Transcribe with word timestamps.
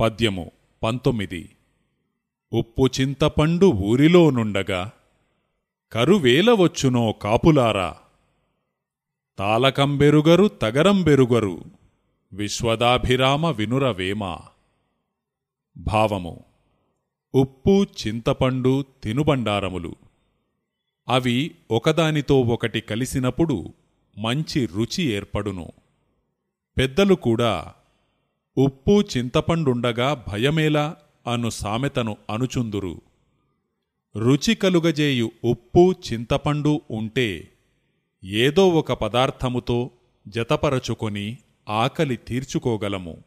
పద్యము 0.00 0.50
పంతొమ్మిది. 0.82 1.50
ఉప్పు 2.52 2.88
చింతపండు 3.00 3.66
ఊరిలో 3.66 4.30
నుండగా 4.30 4.90
కరువేలవచ్చునో 5.92 7.12
కాపులారా? 7.12 7.96
తాలకంబెరుగరు 9.38 10.48
తగరంబెరుగరు 10.48 11.64
విశ్వదాభిరామ 12.32 13.46
వినురవేమ? 13.46 14.38
భావము 15.76 16.44
ఉప్పు 17.34 17.82
చింతపండు 17.82 18.84
తినుబండారములు. 19.02 19.94
అవి 21.08 21.54
ఒకదానితో 21.70 22.40
ఒకటి 22.40 22.80
కలిసినప్పుడు 22.80 23.74
మంచి 24.18 24.66
రుచి 24.66 25.04
ఏర్పడును. 25.04 25.72
పెద్దలు 26.78 27.14
కూడా 27.14 27.74
ఉప్పు 28.58 29.00
చింతపండుండగా 29.00 30.24
భయమేలా 30.28 30.96
అను 31.32 31.50
సామెతను 31.50 32.16
అనుచుందురు. 32.30 33.00
రుచి 34.16 34.54
కలుగజేయు 34.54 35.32
ఉప్పు 35.44 35.94
చింతపండు 36.12 36.80
ఉంటే 36.90 37.48
ఏదో 38.24 38.68
ఒక 38.68 38.92
పదార్థముతో 38.92 39.90
జతపరచుకొని 40.28 41.38
ఆకలి 41.68 42.16
తీర్చుకోగలము. 42.16 43.22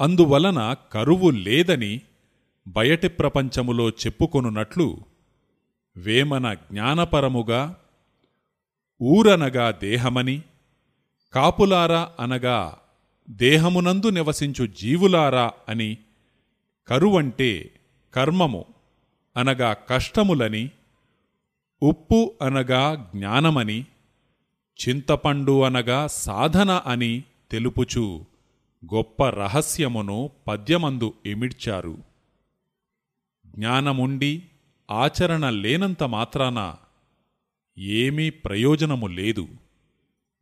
అందువలన 0.00 0.76
కరువు 0.92 1.30
లేదని 1.30 2.00
బయటి 2.68 3.08
ప్రపంచములో 3.08 3.90
చెప్పుకొనున్నట్లు 3.90 4.98
వేమన 5.96 6.54
జ్ఞానపరముగా 6.54 7.76
ఊరనగా 9.02 9.70
దేహమని 9.70 10.42
కాపులారా 11.32 12.12
అనగా 12.20 12.78
దేహమునందు 13.30 14.06
నివసించు 14.06 14.66
జీవులారా 14.66 15.50
అని 15.68 15.98
కరువంటే 16.88 17.70
కర్మము 18.14 18.64
అనగా 19.36 19.72
కష్టములని 19.72 20.70
ఉప్పు 21.82 22.34
అనగా 22.42 23.10
జ్ఞానమని 23.14 23.84
చింతపండు 24.88 25.62
అనగా 25.62 26.06
సాధన 26.06 26.70
అని 26.70 27.24
తెలుపుచు 27.50 28.24
గొప్ప 28.94 29.28
రహస్యమును 29.28 30.30
పద్యమందు 30.48 31.14
ఇమిడ్చారు. 31.26 31.98
జ్ఞానముండి 33.46 34.42
ఆచరణ 34.90 35.50
లేనంత 35.50 36.02
మాత్రాన 36.02 36.76
ఏమీ 37.78 38.30
ప్రయోజనము 38.30 39.06
లేదు. 39.06 39.48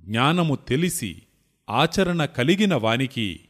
జ్ఞానము 0.00 0.54
తెలిసి 0.54 1.22
ఆచరణ 1.70 2.24
కలిగిన 2.24 2.74
వానికి 2.74 3.40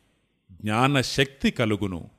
జ్ఞానశక్తి 0.52 1.50
కలుగును. 1.50 2.10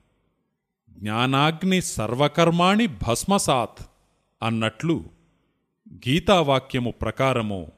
జ్ఞానాగ్ని 0.90 1.82
సర్వకర్మాణి 1.82 2.86
భస్మసాత్ 2.86 3.86
అన్నట్లు 4.42 5.04
గీతావాక్యము 5.92 6.90
ప్రకారము 6.90 7.72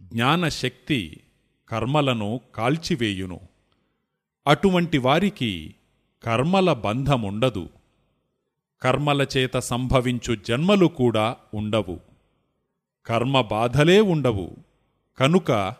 జ్ఞానశక్తి 0.00 1.20
కర్మలను 1.68 2.40
కాల్చివేయును. 2.54 3.40
అటువంటి 4.46 4.98
వారికి 4.98 5.74
కర్మల 6.24 6.72
బంధముండదు. 6.72 7.68
కర్మలచేత 8.82 9.58
సంభవించు 9.58 10.34
జన్మలు 10.34 10.86
కూడా 10.86 11.36
ఉండవు. 11.54 12.00
కర్మ 13.06 13.40
బాధలే 13.40 14.00
ఉండవు. 14.00 14.56
కనుక 15.18 15.74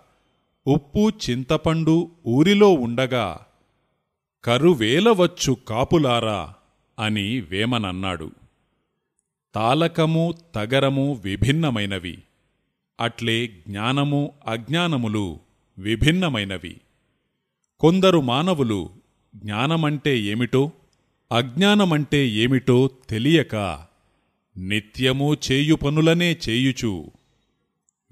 ఉప్పు 0.68 1.12
చింతపండు 1.30 2.10
ఊరిలో 2.26 2.72
ఉండగా 2.72 3.38
కరువేలవచ్చు 4.44 5.52
కాపులారా 5.68 6.54
అని 6.98 7.40
వేమనన్నాడు. 7.40 8.30
తాలకము 9.54 10.34
తగరము 10.54 11.12
విభిన్నమైనవి. 11.24 12.18
అట్లే 13.00 13.46
జ్ఞానము 13.46 14.32
అజ్ఞానములు 14.46 15.38
విభిన్నమైనవి. 15.78 16.76
కొందరు 17.80 18.20
మానవులు 18.20 18.90
జ్ఞానమంటే 19.36 20.20
ఏమిటో 20.20 20.70
అజ్ఞానమంటే 21.32 22.28
ఏమిటో 22.28 22.90
తెలియక 23.10 23.86
నిత్యమూ 24.58 25.34
చేయు 25.34 25.74
పనులనే 25.74 26.36
చేయుచు 26.48 27.10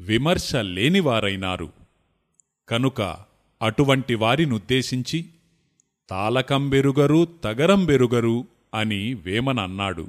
విమర్శ 0.01 0.57
లేనివారైనారు 0.57 1.86
కనుక 2.69 3.17
అటువంటి 3.63 4.15
వారినుద్దేశించి 4.15 5.25
తాలకంబెరుగరు 6.11 7.29
తగరంబెరుగరు 7.45 8.45
అని 8.75 9.15
వేమనన్నాడు. 9.15 10.09